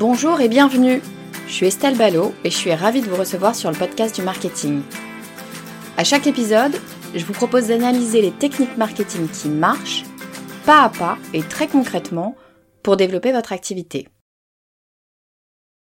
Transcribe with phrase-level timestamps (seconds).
[0.00, 1.02] Bonjour et bienvenue.
[1.46, 4.22] Je suis Estelle Ballot et je suis ravie de vous recevoir sur le podcast du
[4.22, 4.80] marketing.
[5.98, 6.72] À chaque épisode,
[7.14, 10.04] je vous propose d'analyser les techniques marketing qui marchent,
[10.64, 12.34] pas à pas et très concrètement,
[12.82, 14.08] pour développer votre activité.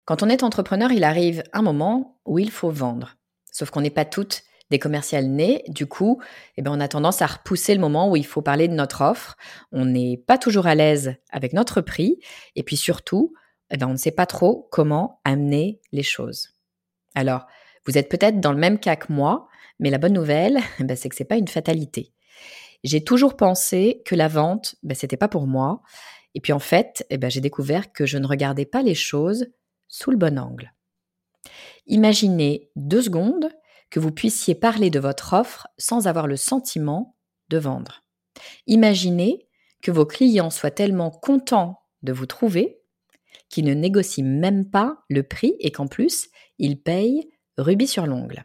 [0.04, 3.14] Quand on est entrepreneur, il arrive un moment où il faut vendre.
[3.52, 6.20] Sauf qu'on n'est pas toutes des commerciales nées, du coup,
[6.56, 9.00] eh ben, on a tendance à repousser le moment où il faut parler de notre
[9.02, 9.36] offre.
[9.70, 12.18] On n'est pas toujours à l'aise avec notre prix,
[12.56, 13.32] et puis surtout,
[13.70, 16.50] eh ben, on ne sait pas trop comment amener les choses.
[17.14, 17.46] Alors,
[17.86, 20.96] vous êtes peut-être dans le même cas que moi, mais la bonne nouvelle, eh ben,
[20.96, 22.12] c'est que c'est pas une fatalité.
[22.84, 25.82] J'ai toujours pensé que la vente, ben, c'était pas pour moi.
[26.34, 29.46] Et puis en fait, eh j'ai découvert que je ne regardais pas les choses
[29.88, 30.72] sous le bon angle.
[31.86, 33.48] Imaginez deux secondes
[33.90, 37.16] que vous puissiez parler de votre offre sans avoir le sentiment
[37.48, 38.04] de vendre.
[38.66, 39.48] Imaginez
[39.82, 42.77] que vos clients soient tellement contents de vous trouver
[43.48, 46.28] qui ne négocie même pas le prix et qu'en plus,
[46.58, 48.44] il paye rubis sur l'ongle.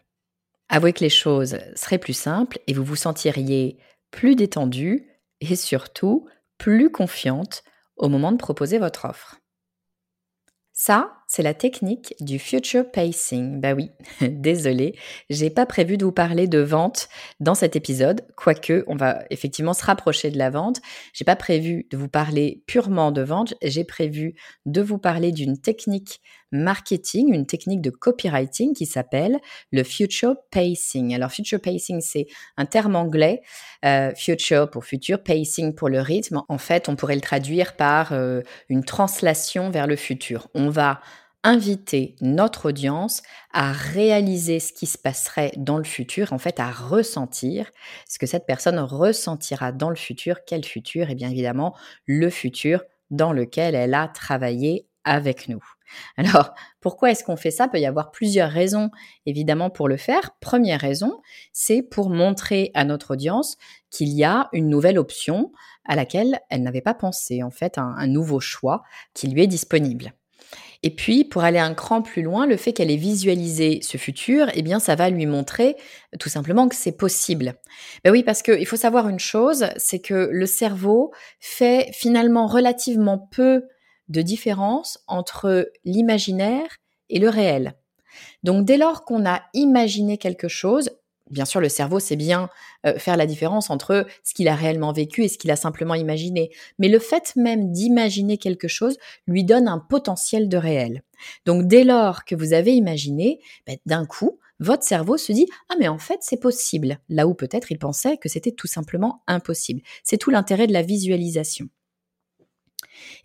[0.69, 3.77] Avouez que les choses seraient plus simples et vous vous sentiriez
[4.11, 5.07] plus détendu
[5.41, 6.27] et surtout
[6.57, 7.63] plus confiante
[7.97, 9.39] au moment de proposer votre offre.
[10.71, 13.59] Ça, c'est la technique du future pacing.
[13.59, 13.89] Bah oui,
[14.21, 14.93] désolé,
[15.31, 19.73] j'ai pas prévu de vous parler de vente dans cet épisode, quoique on va effectivement
[19.73, 20.79] se rapprocher de la vente.
[21.11, 24.35] J'ai pas prévu de vous parler purement de vente, j'ai prévu
[24.67, 26.21] de vous parler d'une technique
[26.53, 29.39] marketing, une technique de copywriting qui s'appelle
[29.71, 31.13] le future pacing.
[31.15, 32.27] Alors future pacing, c'est
[32.57, 33.41] un terme anglais,
[33.83, 36.43] euh, future pour futur, pacing pour le rythme.
[36.47, 40.47] En fait, on pourrait le traduire par euh, une translation vers le futur.
[40.53, 41.01] On va
[41.43, 43.21] inviter notre audience
[43.51, 47.69] à réaliser ce qui se passerait dans le futur, en fait à ressentir
[48.07, 50.45] ce que cette personne ressentira dans le futur.
[50.45, 55.63] Quel futur Et bien évidemment, le futur dans lequel elle a travaillé avec nous.
[56.17, 57.65] Alors, pourquoi est-ce qu'on fait ça?
[57.65, 58.89] Il peut y avoir plusieurs raisons,
[59.25, 60.31] évidemment, pour le faire.
[60.39, 61.21] Première raison,
[61.51, 63.57] c'est pour montrer à notre audience
[63.89, 65.51] qu'il y a une nouvelle option
[65.85, 68.83] à laquelle elle n'avait pas pensé, en fait, un, nouveau choix
[69.13, 70.13] qui lui est disponible.
[70.85, 74.47] Et puis, pour aller un cran plus loin, le fait qu'elle ait visualisé ce futur,
[74.53, 75.77] eh bien, ça va lui montrer
[76.19, 77.55] tout simplement que c'est possible.
[78.03, 83.17] Ben oui, parce qu'il faut savoir une chose, c'est que le cerveau fait finalement relativement
[83.17, 83.63] peu
[84.09, 86.67] de différence entre l'imaginaire
[87.09, 87.75] et le réel.
[88.43, 90.89] Donc dès lors qu'on a imaginé quelque chose,
[91.29, 92.49] bien sûr le cerveau sait bien
[92.85, 95.95] euh, faire la différence entre ce qu'il a réellement vécu et ce qu'il a simplement
[95.95, 98.97] imaginé, mais le fait même d'imaginer quelque chose
[99.27, 101.03] lui donne un potentiel de réel.
[101.45, 105.75] Donc dès lors que vous avez imaginé, ben, d'un coup, votre cerveau se dit ah
[105.79, 109.81] mais en fait c'est possible, là où peut-être il pensait que c'était tout simplement impossible.
[110.03, 111.69] C'est tout l'intérêt de la visualisation.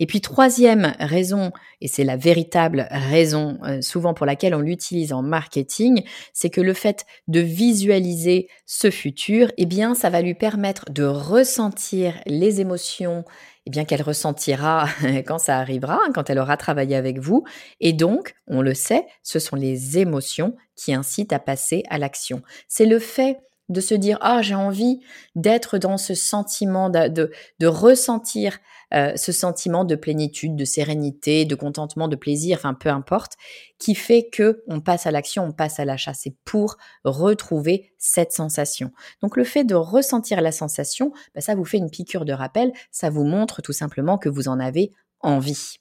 [0.00, 5.12] Et puis troisième raison, et c'est la véritable raison euh, souvent pour laquelle on l'utilise
[5.12, 10.34] en marketing, c'est que le fait de visualiser ce futur, eh bien ça va lui
[10.34, 13.24] permettre de ressentir les émotions
[13.68, 14.88] eh bien qu'elle ressentira
[15.26, 17.44] quand ça arrivera, hein, quand elle aura travaillé avec vous.
[17.80, 22.41] Et donc, on le sait, ce sont les émotions qui incitent à passer à l'action.
[22.66, 23.36] C'est le fait
[23.68, 25.00] de se dire ah j'ai envie
[25.34, 28.59] d'être dans ce sentiment de, de, ressentir
[28.94, 33.34] euh, ce sentiment de plénitude, de sérénité, de contentement, de plaisir, enfin peu importe,
[33.78, 36.15] qui fait que on passe à l'action, on passe à l'achat.
[36.15, 38.91] C'est pour retrouver cette sensation.
[39.22, 42.72] Donc le fait de ressentir la sensation, bah, ça vous fait une piqûre de rappel,
[42.91, 45.78] ça vous montre tout simplement que vous en avez envie.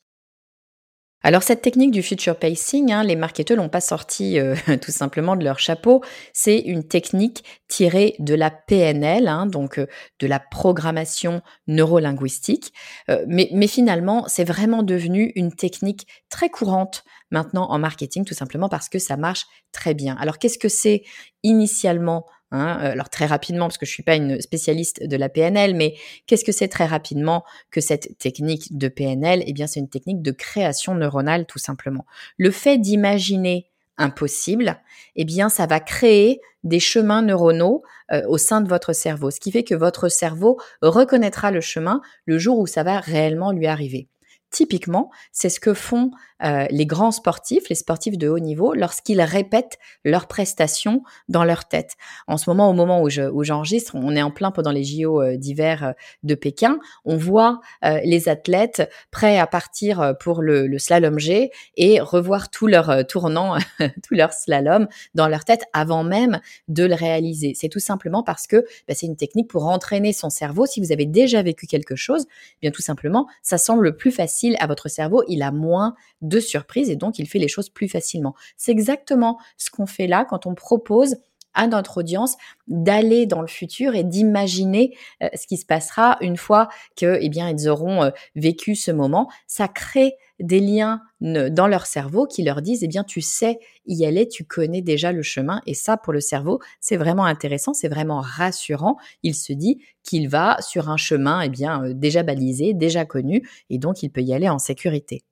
[1.24, 5.36] Alors cette technique du future pacing, hein, les marketeurs l'ont pas sorti euh, tout simplement
[5.36, 6.04] de leur chapeau.
[6.32, 9.88] C'est une technique tirée de la PNL, hein, donc euh,
[10.20, 12.72] de la programmation neurolinguistique.
[13.10, 18.36] Euh, mais, mais finalement, c'est vraiment devenu une technique très courante maintenant en marketing, tout
[18.36, 20.16] simplement parce que ça marche très bien.
[20.20, 21.04] Alors qu'est-ce que c'est
[21.44, 25.30] initialement Hein, euh, alors très rapidement, parce que je suis pas une spécialiste de la
[25.30, 25.96] PNL, mais
[26.26, 30.22] qu'est-ce que c'est très rapidement que cette technique de PNL Eh bien, c'est une technique
[30.22, 32.06] de création neuronale, tout simplement.
[32.38, 34.78] Le fait d'imaginer impossible,
[35.16, 39.40] eh bien, ça va créer des chemins neuronaux euh, au sein de votre cerveau, ce
[39.40, 43.68] qui fait que votre cerveau reconnaîtra le chemin le jour où ça va réellement lui
[43.68, 44.08] arriver.
[44.50, 46.12] Typiquement, c'est ce que font
[46.44, 51.68] euh, les grands sportifs, les sportifs de haut niveau, lorsqu'ils répètent leurs prestations dans leur
[51.68, 51.96] tête.
[52.28, 55.38] En ce moment, au moment où, j'enregistre, on est en plein pendant les JO euh,
[55.38, 55.92] d'hiver euh,
[56.24, 56.80] de Pékin.
[57.06, 63.06] On voit les athlètes prêts à partir pour le, slalom G et revoir tout leur
[63.08, 67.54] tournant, tout leur slalom dans leur tête avant même de le réaliser.
[67.56, 70.66] C'est tout simplement parce que bah, c'est une technique pour entraîner son cerveau.
[70.66, 74.56] Si vous avez déjà vécu quelque chose, eh bien tout simplement, ça semble plus facile
[74.60, 75.24] à votre cerveau.
[75.28, 75.96] Il a moins
[76.40, 78.36] surprise et donc il fait les choses plus facilement.
[78.56, 81.16] C'est exactement ce qu'on fait là quand on propose
[81.58, 82.38] à notre audience
[82.68, 87.30] d'aller dans le futur et d'imaginer euh, ce qui se passera une fois que eh
[87.30, 89.30] bien ils auront euh, vécu ce moment.
[89.48, 93.58] Ça crée des liens dans leur cerveau qui leur disent eh bien tu sais
[93.88, 97.74] y aller tu connais déjà le chemin et ça pour le cerveau c'est vraiment intéressant
[97.74, 98.98] c'est vraiment rassurant.
[99.24, 103.50] Il se dit qu'il va sur un chemin eh bien euh, déjà balisé déjà connu
[103.72, 105.24] et donc il peut y aller en sécurité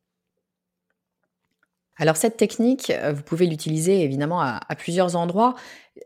[1.98, 5.56] alors cette technique, euh, vous pouvez l'utiliser évidemment à, plusieurs endroits.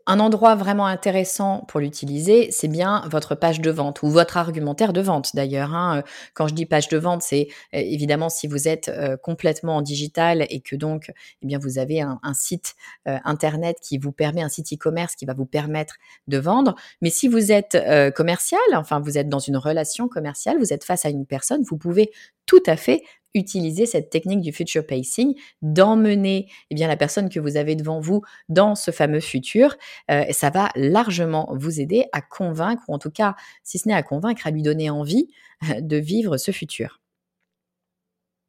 [0.06, 4.94] Un endroit vraiment intéressant pour l'utiliser, c'est bien votre page de vente ou votre argumentaire
[4.94, 5.74] de vente d'ailleurs.
[5.74, 5.98] Hein.
[5.98, 6.02] Euh,
[6.36, 8.92] quand je dis page de vente, c'est euh, évidemment si vous êtes
[9.24, 12.76] complètement en digital et que donc eh bien vous avez un, site
[13.06, 15.96] internet qui vous permet un site e-commerce qui va vous permettre
[16.28, 16.76] de vendre.
[17.02, 17.78] Mais si vous êtes
[18.16, 21.78] commercial, enfin vous êtes dans une relation commerciale, vous êtes face à une personne, vous
[21.78, 22.12] pouvez
[22.46, 23.04] tout à fait
[23.34, 28.00] utiliser cette technique du future pacing, d'emmener eh bien la personne que vous avez devant
[28.00, 29.76] vous dans ce fameux futur.
[30.10, 33.94] Euh, ça va largement vous aider à convaincre, ou en tout cas, si ce n'est
[33.94, 35.28] à convaincre, à lui donner envie
[35.70, 37.00] euh, de vivre ce futur.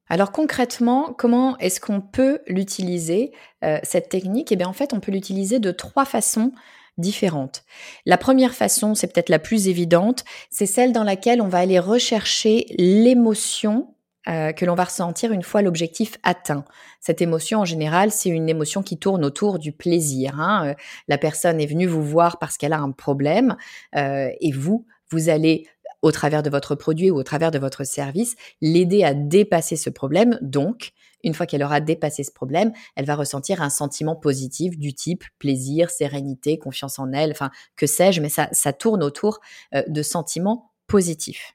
[0.09, 3.33] Alors concrètement, comment est-ce qu'on peut l'utiliser,
[3.63, 4.51] euh, cette technique?
[4.51, 6.53] Eh bien en fait, on peut l'utiliser de trois façons
[6.99, 7.63] différentes.
[8.07, 11.79] La première façon, c'est peut-être la plus évidente, c'est celle dans laquelle on va aller
[11.79, 13.95] rechercher l'émotion
[14.29, 16.67] euh, que l'on va ressentir une fois l'objectif atteint.
[17.01, 20.39] Cette émotion, en général, c'est une émotion qui tourne autour du plaisir.
[20.39, 20.67] Hein.
[20.67, 20.75] Euh,
[21.09, 23.57] la personne est venue vous voir parce qu'elle a un problème
[23.97, 25.67] euh, et vous, vous allez
[26.03, 29.89] au travers de votre produit ou au travers de votre service, l'aider à dépasser ce
[29.89, 30.39] problème.
[30.43, 30.91] Donc,
[31.25, 35.25] une fois qu'elle aura dépassé ce problème, elle va ressentir un sentiment positif du type
[35.39, 39.41] plaisir, sérénité, confiance en elle, enfin, que sais-je, mais ça, ça tourne autour
[39.73, 41.55] de sentiments positifs.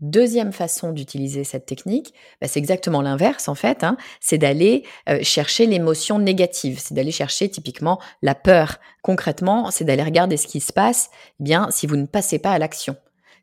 [0.00, 3.96] Deuxième façon d'utiliser cette technique, bah, c'est exactement l'inverse en fait, hein.
[4.20, 8.78] c'est d'aller euh, chercher l'émotion négative, c'est d'aller chercher typiquement la peur.
[9.02, 11.10] Concrètement, c'est d'aller regarder ce qui se passe,
[11.40, 12.96] eh bien si vous ne passez pas à l'action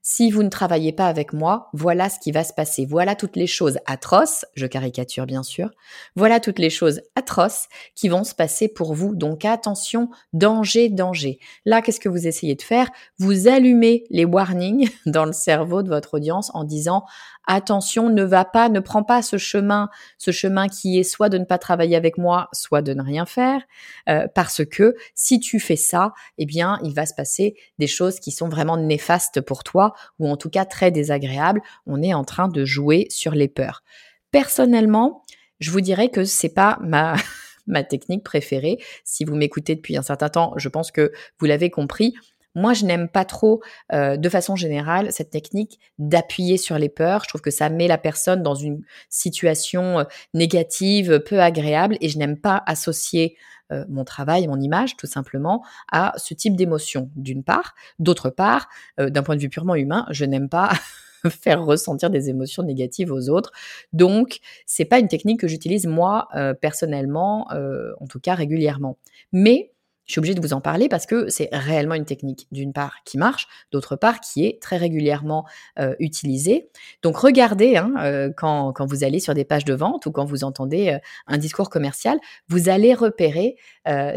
[0.09, 2.86] si vous ne travaillez pas avec moi, voilà ce qui va se passer.
[2.86, 5.69] Voilà toutes les choses atroces, je caricature bien sûr,
[6.16, 9.16] voilà toutes les choses atroces qui vont se passer pour vous.
[9.16, 11.40] Donc attention, danger, danger.
[11.66, 12.90] Là, qu'est-ce que vous essayez de faire?
[13.19, 17.04] Vous allumez les warnings dans le cerveau de votre audience en disant
[17.47, 21.37] attention, ne va pas, ne prends pas ce chemin, ce chemin qui est soit de
[21.37, 23.61] ne pas travailler avec moi, soit de ne rien faire,
[24.09, 28.19] euh, parce que si tu fais ça, eh bien, il va se passer des choses
[28.19, 31.61] qui sont vraiment néfastes pour toi, ou en tout cas très désagréables.
[31.85, 33.83] On est en train de jouer sur les peurs.
[34.31, 35.23] Personnellement,
[35.59, 37.16] je vous dirais que c'est pas ma
[37.68, 38.80] ma technique préférée.
[39.04, 42.13] Si vous m'écoutez depuis un certain temps, je pense que vous l'avez compris.
[42.57, 43.61] Moi, je n'aime pas trop,
[43.94, 47.23] euh, de façon générale, cette technique d'appuyer sur les peurs.
[47.23, 52.09] Je trouve que ça met la personne dans une situation euh, négative, peu agréable, et
[52.09, 53.37] je n'aime pas associer
[53.71, 57.76] euh, mon travail, mon image, tout simplement, à ce type d'émotion, d'une part.
[57.99, 60.71] D'autre part, d'un point de vue purement humain, je n'aime pas
[61.30, 63.52] faire ressentir des émotions négatives aux autres.
[63.94, 66.28] Donc, c'est pas une technique que j'utilise moi
[66.59, 68.97] personnellement, en tout cas régulièrement.
[69.31, 69.73] Mais
[70.07, 73.04] je suis obligée de vous en parler parce que c'est réellement une technique, d'une part,
[73.06, 75.45] qui marche, d'autre part, qui est très régulièrement
[75.80, 76.69] euh, utilisée.
[77.04, 80.26] Donc, regardez, hein, euh, quand, quand, vous allez sur des pages de vente ou quand
[80.26, 83.56] vous entendez euh, un discours commercial, vous allez repérer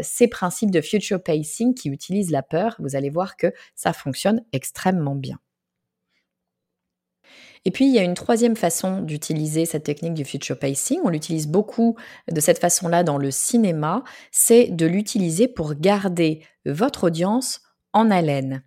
[0.01, 2.75] ces principes de future pacing qui utilisent la peur.
[2.79, 5.39] Vous allez voir que ça fonctionne extrêmement bien.
[7.65, 10.99] Et puis, il y a une troisième façon d'utiliser cette technique du future pacing.
[11.03, 11.95] On l'utilise beaucoup
[12.31, 14.03] de cette façon-là dans le cinéma.
[14.31, 17.61] C'est de l'utiliser pour garder votre audience
[17.93, 18.63] en haleine.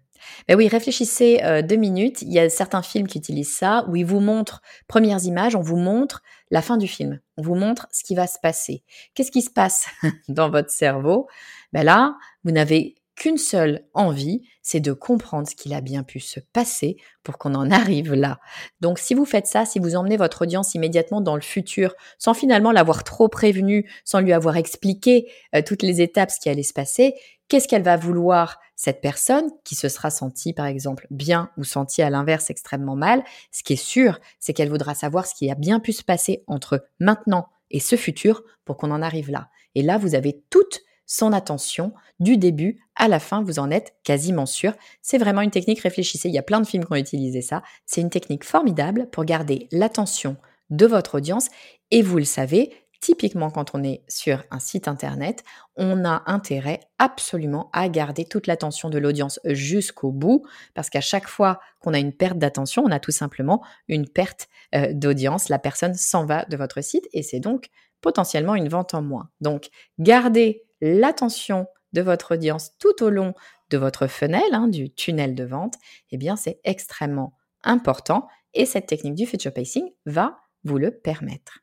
[0.49, 2.23] Ben oui, réfléchissez euh, deux minutes.
[2.23, 5.61] Il y a certains films qui utilisent ça, où ils vous montrent, premières images, on
[5.61, 7.21] vous montre la fin du film.
[7.37, 8.85] On vous montre ce qui va se passer.
[9.15, 9.87] Qu'est-ce qui se passe
[10.29, 11.29] dans votre cerveau?
[11.73, 16.21] Ben Là, vous n'avez qu'une seule envie, c'est de comprendre ce qu'il a bien pu
[16.21, 18.41] se passer pour qu'on en arrive là.
[18.81, 22.35] Donc si vous faites ça, si vous emmenez votre audience immédiatement dans le futur, sans
[22.35, 26.63] finalement l'avoir trop prévenu, sans lui avoir expliqué euh, toutes les étapes, ce qui allait
[26.63, 27.15] se passer,
[27.49, 32.03] qu'est-ce qu'elle va vouloir cette personne qui se sera sentie par exemple bien ou sentie
[32.03, 35.55] à l'inverse extrêmement mal Ce qui est sûr, c'est qu'elle voudra savoir ce qui a
[35.55, 39.49] bien pu se passer entre maintenant et ce futur pour qu'on en arrive là.
[39.75, 43.95] Et là, vous avez toute son attention du début à la fin, vous en êtes
[44.05, 44.73] quasiment sûr.
[45.03, 47.63] C'est vraiment une technique, réfléchissez, il y a plein de films qui ont utilisé ça.
[47.87, 50.37] C'est une technique formidable pour garder l'attention
[50.71, 51.49] de votre audience
[51.91, 55.45] et vous le savez, typiquement quand on est sur un site internet,
[55.77, 60.43] on a intérêt absolument à garder toute l'attention de l'audience jusqu'au bout,
[60.73, 64.49] parce qu'à chaque fois qu'on a une perte d'attention, on a tout simplement une perte
[64.75, 65.51] euh, d'audience.
[65.51, 67.69] La personne s'en va de votre site et c'est donc
[68.01, 69.29] potentiellement une vente en moins.
[69.41, 69.69] Donc,
[69.99, 73.35] gardez l'attention de votre audience tout au long
[73.71, 75.75] de votre fenêtre, hein, du tunnel de vente,
[76.11, 81.61] eh bien c'est extrêmement important et cette technique du future pacing va vous le permettre.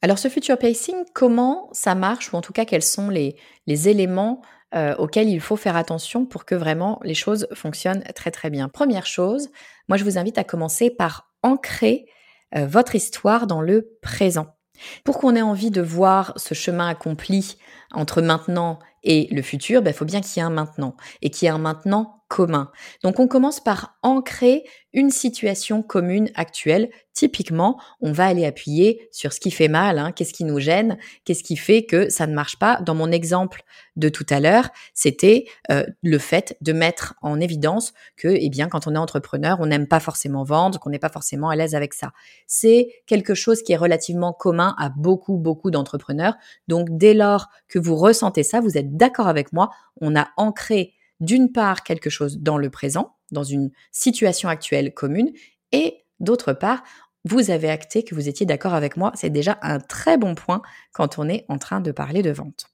[0.00, 3.88] Alors ce future pacing, comment ça marche ou en tout cas quels sont les, les
[3.88, 4.40] éléments
[4.74, 8.68] euh, auxquels il faut faire attention pour que vraiment les choses fonctionnent très très bien?
[8.68, 9.50] Première chose,
[9.88, 12.06] moi je vous invite à commencer par ancrer
[12.54, 14.55] euh, votre histoire dans le présent.
[15.04, 17.56] Pour qu'on ait envie de voir ce chemin accompli
[17.92, 20.96] entre maintenant et le futur, il ben, faut bien qu'il y ait un maintenant.
[21.22, 22.70] Et qu'il y ait un maintenant commun.
[23.02, 26.88] Donc on commence par ancrer une situation commune actuelle.
[27.12, 30.10] Typiquement, on va aller appuyer sur ce qui fait mal, hein.
[30.10, 32.80] qu'est-ce qui nous gêne, qu'est-ce qui fait que ça ne marche pas.
[32.80, 33.62] Dans mon exemple
[33.96, 38.68] de tout à l'heure, c'était euh, le fait de mettre en évidence que, eh bien,
[38.68, 41.74] quand on est entrepreneur, on n'aime pas forcément vendre, qu'on n'est pas forcément à l'aise
[41.74, 42.12] avec ça.
[42.46, 46.34] C'est quelque chose qui est relativement commun à beaucoup, beaucoup d'entrepreneurs.
[46.68, 50.95] Donc dès lors que vous ressentez ça, vous êtes d'accord avec moi, on a ancré
[51.20, 55.32] d'une part quelque chose dans le présent, dans une situation actuelle commune,
[55.72, 56.82] et d'autre part,
[57.24, 59.12] vous avez acté que vous étiez d'accord avec moi.
[59.14, 62.66] C'est déjà un très bon point quand on est en train de parler de vente.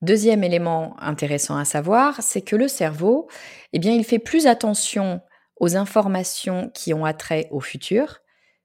[0.00, 3.28] Deuxième élément intéressant à savoir, c'est que le cerveau,
[3.72, 5.20] eh il fait plus attention
[5.56, 8.18] aux informations qui ont attrait au futur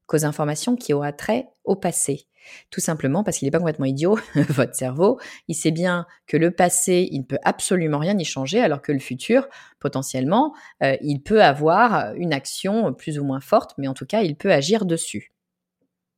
[0.07, 2.27] qu'aux informations qui ont attrait au passé.
[2.72, 5.20] Tout simplement parce qu'il n'est pas complètement idiot, votre cerveau.
[5.48, 8.92] Il sait bien que le passé, il ne peut absolument rien y changer, alors que
[8.92, 9.48] le futur,
[9.80, 14.22] potentiellement, euh, il peut avoir une action plus ou moins forte, mais en tout cas,
[14.22, 15.32] il peut agir dessus.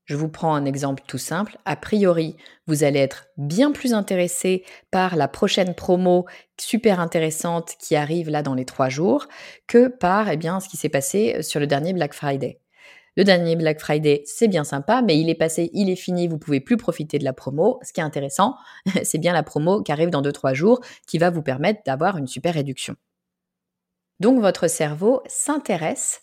[0.09, 1.59] Je vous prends un exemple tout simple.
[1.65, 6.25] A priori, vous allez être bien plus intéressé par la prochaine promo
[6.59, 9.27] super intéressante qui arrive là dans les trois jours
[9.67, 12.59] que par eh bien, ce qui s'est passé sur le dernier Black Friday.
[13.17, 16.37] Le dernier Black Friday, c'est bien sympa, mais il est passé, il est fini, vous
[16.37, 17.79] pouvez plus profiter de la promo.
[17.83, 18.55] Ce qui est intéressant,
[19.03, 22.27] c'est bien la promo qui arrive dans 2-3 jours qui va vous permettre d'avoir une
[22.27, 22.95] super réduction.
[24.19, 26.21] Donc votre cerveau s'intéresse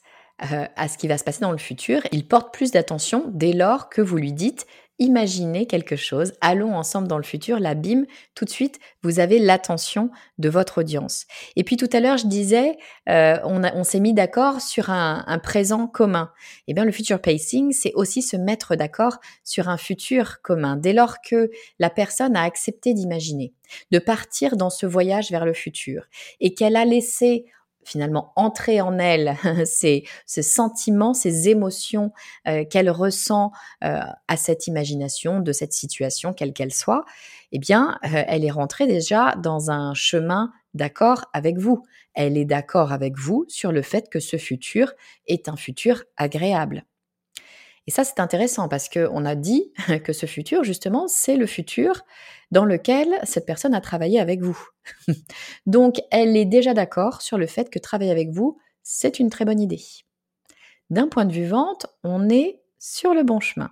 [0.53, 2.03] euh, à ce qui va se passer dans le futur.
[2.13, 4.67] Il porte plus d'attention dès lors que vous lui dites
[4.99, 9.39] imaginez quelque chose, allons ensemble dans le futur, la bim, tout de suite, vous avez
[9.39, 11.27] l'attention de votre audience.
[11.55, 15.25] Et puis tout à l'heure, je disais, euh, on, on s'est mis d'accord sur un,
[15.27, 16.33] un, présent commun.
[16.67, 20.93] Eh bien, le future pacing, c'est aussi se mettre d'accord sur un futur commun, dès
[20.93, 23.53] lors que la personne a accepté d'imaginer,
[23.91, 26.07] de partir dans ce voyage vers le futur,
[26.41, 27.47] et qu'elle a laissé
[27.87, 32.13] finalement entrer en elle ces, sentiments, ces émotions
[32.47, 33.53] euh, qu'elle ressent
[33.85, 37.05] euh, à cette imagination de cette situation, quelle qu'elle soit,
[37.53, 41.85] eh bien, euh, elle est rentrée déjà dans un chemin d'accord avec vous.
[42.15, 44.93] Elle est d'accord avec vous sur le fait que ce futur
[45.27, 46.85] est un futur agréable.
[47.87, 49.73] Et ça, c'est intéressant parce qu'on a dit
[50.05, 52.03] que ce futur, justement, c'est le futur
[52.51, 54.59] dans lequel cette personne a travaillé avec vous.
[55.67, 59.45] Donc, elle est déjà d'accord sur le fait que travailler avec vous, c'est une très
[59.45, 59.83] bonne idée.
[60.91, 63.71] D'un point de vue vente, on est sur le bon chemin.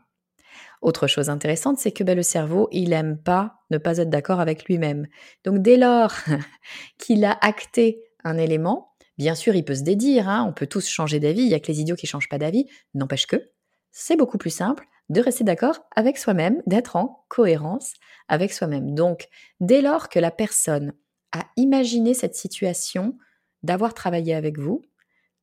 [0.83, 4.41] Autre chose intéressante, c'est que ben, le cerveau, il n'aime pas ne pas être d'accord
[4.41, 5.07] avec lui-même.
[5.45, 6.13] Donc dès lors
[6.99, 10.87] qu'il a acté un élément, bien sûr, il peut se dédire, hein, on peut tous
[10.89, 13.54] changer d'avis, il n'y a que les idiots qui ne changent pas d'avis, n'empêche que
[13.95, 17.95] c'est beaucoup plus simple de rester d'accord avec soi-même, d'être en cohérence
[18.29, 18.95] avec soi-même.
[18.95, 19.29] Donc,
[19.61, 20.93] dès lors que la personne
[21.33, 23.17] a imaginé cette situation,
[23.63, 24.83] d'avoir travaillé avec vous,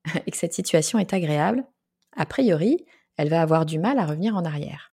[0.28, 1.66] et que cette situation est agréable,
[2.16, 2.86] a priori,
[3.18, 4.94] elle va avoir du mal à revenir en arrière.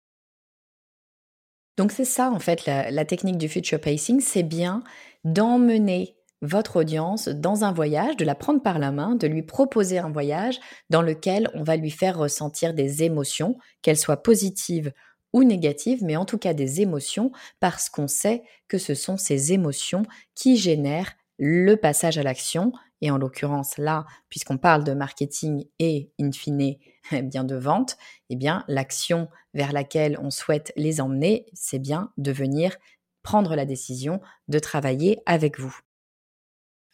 [1.77, 4.83] Donc c'est ça en fait la, technique du future pacing, c'est bien
[5.23, 9.97] d'emmener votre audience dans un voyage, de la prendre par la main, de lui proposer
[9.97, 14.93] un voyage dans lequel on va lui faire ressentir des émotions, qu'elles soient positives
[15.33, 19.53] ou négatives, mais en tout cas des émotions, parce qu'on sait que ce sont ces
[19.53, 20.03] émotions
[20.35, 26.11] qui génèrent le passage à l'action, et en l'occurrence là, puisqu'on parle de marketing et
[26.19, 26.77] in fine
[27.23, 27.97] bien de vente,
[28.29, 32.75] eh bien l'action vers laquelle on souhaite les emmener, c'est bien de venir
[33.21, 35.77] prendre la décision de travailler avec vous.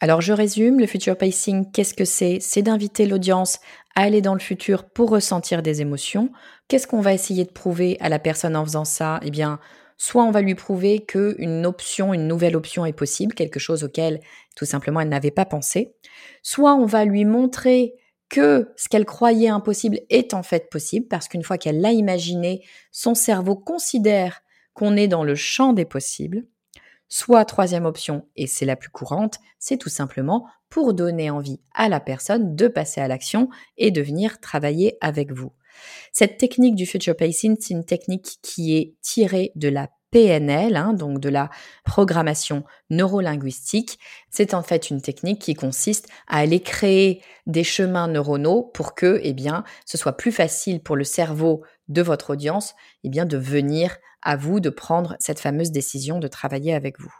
[0.00, 2.38] Alors je résume, le future pacing, qu'est-ce que c'est?
[2.40, 3.58] C'est d'inviter l'audience
[3.94, 6.30] à aller dans le futur pour ressentir des émotions.
[6.68, 9.20] Qu'est-ce qu'on va essayer de prouver à la personne en faisant ça?
[9.22, 9.60] Eh bien,
[9.96, 14.20] soit on va lui prouver qu'une option, une nouvelle option est possible, quelque chose auquel
[14.56, 15.94] tout simplement elle n'avait pas pensé,
[16.42, 17.94] soit on va lui montrer
[18.28, 22.64] que ce qu'elle croyait impossible est en fait possible, parce qu'une fois qu'elle l'a imaginé,
[22.90, 26.44] son cerveau considère qu'on est dans le champ des possibles.
[27.08, 31.88] Soit troisième option, et c'est la plus courante, c'est tout simplement pour donner envie à
[31.88, 35.52] la personne de passer à l'action et de venir travailler avec vous.
[36.12, 40.92] Cette technique du future pacing, c'est une technique qui est tirée de la PNL, hein,
[40.92, 41.50] donc de la
[41.84, 43.98] programmation neurolinguistique.
[44.30, 49.18] C'est en fait une technique qui consiste à aller créer des chemins neuronaux pour que,
[49.24, 53.36] eh bien, ce soit plus facile pour le cerveau de votre audience, eh bien, de
[53.36, 57.14] venir à vous, de prendre cette fameuse décision de travailler avec vous.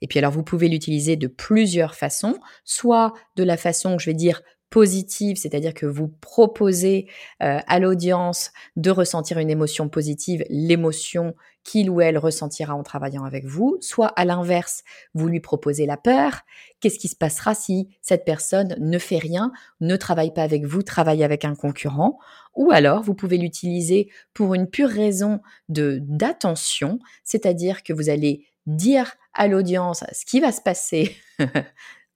[0.00, 4.14] Et puis alors, vous pouvez l'utiliser de plusieurs façons, soit de la façon, je vais
[4.14, 7.08] dire, positive, c'est-à-dire que vous proposez
[7.42, 13.24] euh, à l'audience de ressentir une émotion positive, l'émotion qu'il ou elle ressentira en travaillant
[13.24, 16.40] avec vous, soit à l'inverse, vous lui proposez la peur,
[16.80, 20.82] qu'est-ce qui se passera si cette personne ne fait rien, ne travaille pas avec vous,
[20.82, 22.18] travaille avec un concurrent,
[22.58, 28.46] ou alors vous pouvez l'utiliser pour une pure raison de d'attention, c'est-à-dire que vous allez
[28.66, 31.16] dire à l'audience ce qui va se passer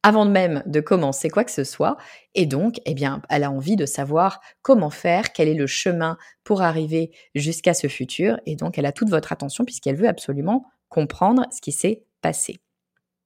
[0.02, 1.96] avant même de commencer quoi que ce soit.
[2.34, 6.18] Et donc, eh bien, elle a envie de savoir comment faire, quel est le chemin
[6.42, 8.40] pour arriver jusqu'à ce futur.
[8.44, 12.58] Et donc, elle a toute votre attention puisqu'elle veut absolument comprendre ce qui s'est passé.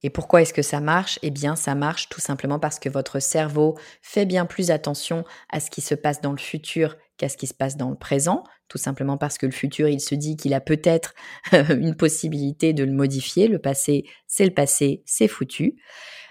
[0.02, 1.18] Et pourquoi est-ce que ça marche?
[1.22, 5.60] Eh bien, ça marche tout simplement parce que votre cerveau fait bien plus attention à
[5.60, 8.44] ce qui se passe dans le futur qu'à ce qui se passe dans le présent,
[8.68, 11.14] tout simplement parce que le futur, il se dit qu'il a peut-être
[11.52, 13.48] une possibilité de le modifier.
[13.48, 15.76] Le passé, c'est le passé, c'est foutu.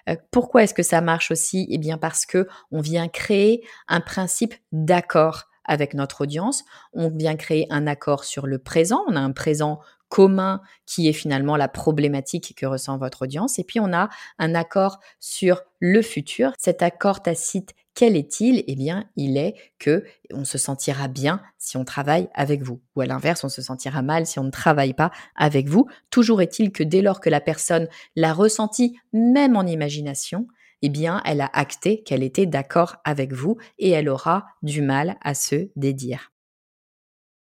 [0.09, 1.67] Euh, pourquoi est-ce que ça marche aussi?
[1.69, 7.35] Eh bien parce que on vient créer un principe d'accord avec notre audience, on vient
[7.35, 11.67] créer un accord sur le présent, on a un présent commun qui est finalement la
[11.67, 13.57] problématique que ressent votre audience.
[13.59, 16.53] Et puis on a un accord sur le futur.
[16.59, 18.63] Cet accord tacite quel est-il?
[18.67, 22.81] Eh bien, il est que on se sentira bien si on travaille avec vous.
[22.95, 25.87] Ou à l'inverse, on se sentira mal si on ne travaille pas avec vous.
[26.11, 30.47] Toujours est-il que dès lors que la personne l'a ressenti, même en imagination,
[30.81, 35.15] eh bien, elle a acté qu'elle était d'accord avec vous et elle aura du mal
[35.21, 36.34] à se dédire.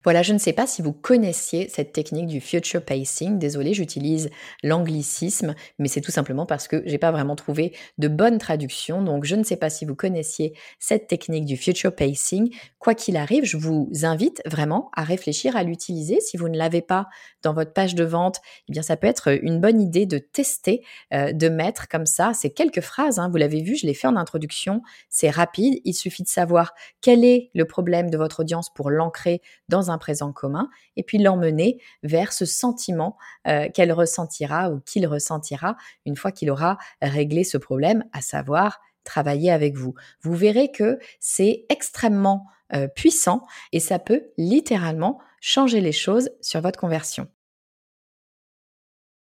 [0.04, 3.38] Voilà, je ne sais pas si vous connaissiez cette technique du future pacing.
[3.38, 4.28] Désolée, j'utilise
[4.62, 9.02] l'anglicisme, mais c'est tout simplement parce que j'ai pas vraiment trouvé de bonne traduction.
[9.02, 12.54] Donc, je ne sais pas si vous connaissiez cette technique du future pacing.
[12.78, 16.20] Quoi qu'il arrive, je vous invite vraiment à réfléchir à l'utiliser.
[16.20, 17.06] Si vous ne l'avez pas
[17.42, 20.84] dans votre page de vente, eh bien, ça peut être une bonne idée de tester,
[21.14, 22.32] euh, de mettre comme ça.
[22.34, 23.18] C'est quelques phrases.
[23.18, 24.82] Hein, vous l'avez vu, je l'ai fait en introduction.
[25.08, 25.80] C'est rapide.
[25.86, 29.40] Il suffit de savoir quel est le problème de votre audience pour l'ancrer
[29.70, 35.76] dans présent commun et puis l'emmener vers ce sentiment euh, qu'elle ressentira ou qu'il ressentira
[36.06, 39.94] une fois qu'il aura réglé ce problème, à savoir travailler avec vous.
[40.22, 46.60] Vous verrez que c'est extrêmement euh, puissant et ça peut littéralement changer les choses sur
[46.60, 47.28] votre conversion.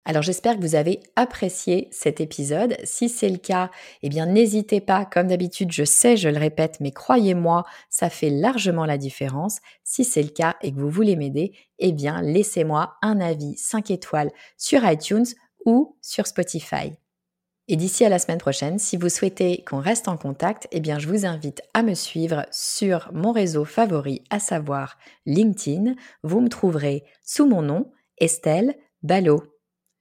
[0.09, 2.79] Alors j'espère que vous avez apprécié cet épisode.
[2.83, 3.71] Si c'est le cas,
[4.03, 8.31] eh bien n'hésitez pas, comme d'habitude, je sais, je le répète, mais croyez-moi, ça fait
[8.31, 9.59] largement la différence.
[9.85, 13.91] Si c'est le cas et que vous voulez m'aider, eh bien laissez-moi un avis 5
[13.91, 15.27] étoiles sur iTunes
[15.67, 16.95] ou sur Spotify.
[17.69, 20.99] Et d'ici à la semaine prochaine, si vous souhaitez qu'on reste en contact, eh bien
[20.99, 25.97] je vous invite à me suivre sur mon réseau favori, à savoir LinkedIn.
[26.23, 29.58] Vous me trouverez sous mon nom, Estelle Ballot.